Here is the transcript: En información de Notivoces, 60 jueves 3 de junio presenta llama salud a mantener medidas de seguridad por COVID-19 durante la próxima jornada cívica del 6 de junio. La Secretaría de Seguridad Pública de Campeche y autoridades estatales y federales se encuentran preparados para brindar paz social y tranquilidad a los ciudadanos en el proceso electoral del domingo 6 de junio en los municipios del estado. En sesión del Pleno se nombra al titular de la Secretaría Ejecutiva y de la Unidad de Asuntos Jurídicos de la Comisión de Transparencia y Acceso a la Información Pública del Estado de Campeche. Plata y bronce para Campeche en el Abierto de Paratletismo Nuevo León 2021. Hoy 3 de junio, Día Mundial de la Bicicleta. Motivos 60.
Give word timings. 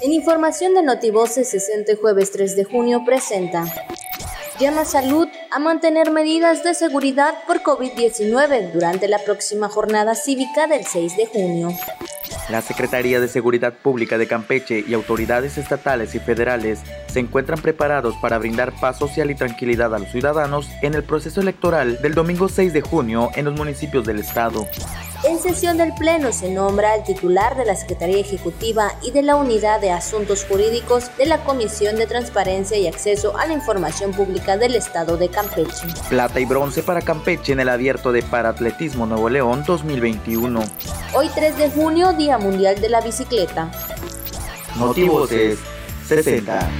En 0.00 0.12
información 0.12 0.74
de 0.74 0.82
Notivoces, 0.82 1.48
60 1.50 1.96
jueves 2.00 2.30
3 2.30 2.54
de 2.54 2.64
junio 2.64 3.02
presenta 3.04 3.64
llama 4.60 4.84
salud 4.84 5.28
a 5.52 5.58
mantener 5.60 6.10
medidas 6.10 6.64
de 6.64 6.74
seguridad 6.74 7.34
por 7.46 7.62
COVID-19 7.62 8.72
durante 8.72 9.06
la 9.06 9.18
próxima 9.18 9.68
jornada 9.68 10.14
cívica 10.14 10.66
del 10.66 10.84
6 10.84 11.16
de 11.16 11.26
junio. 11.26 11.68
La 12.48 12.60
Secretaría 12.60 13.20
de 13.20 13.28
Seguridad 13.28 13.74
Pública 13.74 14.18
de 14.18 14.26
Campeche 14.26 14.84
y 14.86 14.94
autoridades 14.94 15.58
estatales 15.58 16.14
y 16.14 16.18
federales 16.18 16.80
se 17.06 17.20
encuentran 17.20 17.60
preparados 17.60 18.16
para 18.16 18.38
brindar 18.38 18.72
paz 18.80 18.98
social 18.98 19.30
y 19.30 19.34
tranquilidad 19.34 19.94
a 19.94 19.98
los 19.98 20.10
ciudadanos 20.10 20.68
en 20.82 20.94
el 20.94 21.04
proceso 21.04 21.40
electoral 21.40 22.00
del 22.02 22.14
domingo 22.14 22.48
6 22.48 22.72
de 22.72 22.80
junio 22.80 23.30
en 23.34 23.44
los 23.44 23.54
municipios 23.54 24.06
del 24.06 24.18
estado. 24.18 24.66
En 25.24 25.40
sesión 25.40 25.78
del 25.78 25.92
Pleno 25.94 26.32
se 26.32 26.48
nombra 26.48 26.92
al 26.92 27.02
titular 27.02 27.56
de 27.56 27.64
la 27.64 27.74
Secretaría 27.74 28.18
Ejecutiva 28.18 28.92
y 29.02 29.10
de 29.10 29.22
la 29.22 29.34
Unidad 29.34 29.80
de 29.80 29.90
Asuntos 29.90 30.44
Jurídicos 30.44 31.10
de 31.18 31.26
la 31.26 31.42
Comisión 31.42 31.96
de 31.96 32.06
Transparencia 32.06 32.78
y 32.78 32.86
Acceso 32.86 33.36
a 33.36 33.46
la 33.46 33.52
Información 33.52 34.12
Pública 34.12 34.56
del 34.56 34.76
Estado 34.76 35.16
de 35.16 35.28
Campeche. 35.28 35.88
Plata 36.08 36.38
y 36.38 36.44
bronce 36.44 36.84
para 36.84 37.02
Campeche 37.02 37.52
en 37.52 37.58
el 37.58 37.68
Abierto 37.68 38.12
de 38.12 38.22
Paratletismo 38.22 39.06
Nuevo 39.06 39.28
León 39.28 39.64
2021. 39.66 40.60
Hoy 41.14 41.28
3 41.34 41.58
de 41.58 41.70
junio, 41.70 42.12
Día 42.12 42.38
Mundial 42.38 42.80
de 42.80 42.88
la 42.88 43.00
Bicicleta. 43.00 43.72
Motivos 44.76 45.30
60. 46.06 46.70